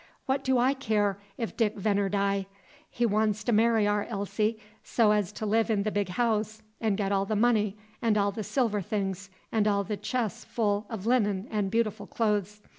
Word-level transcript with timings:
What 0.25 0.43
do 0.43 0.57
I 0.57 0.73
care, 0.73 1.19
if 1.37 1.55
Dick 1.55 1.75
Venner 1.75 2.09
die? 2.09 2.47
He 2.89 3.05
wan's 3.05 3.43
to 3.43 3.51
marry 3.51 3.85
our 3.87 4.05
Elsie 4.05 4.57
so 4.83 5.11
's 5.11 5.31
to 5.33 5.45
live 5.45 5.69
in 5.69 5.83
the 5.83 5.91
big 5.91 6.09
house 6.09 6.63
'n' 6.81 6.95
get 6.95 7.11
all 7.11 7.25
the 7.27 7.35
money 7.35 7.77
'n' 8.01 8.17
all 8.17 8.31
the 8.31 8.43
silver 8.43 8.81
things 8.81 9.29
'n' 9.53 9.67
all 9.67 9.83
the 9.83 9.97
chists 9.97 10.43
full 10.43 10.87
o' 10.89 10.95
linen 10.95 11.47
'n' 11.51 11.69
beautiful 11.69 12.07
clothes. 12.07 12.63